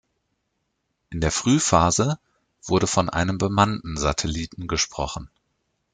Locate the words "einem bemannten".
3.11-3.97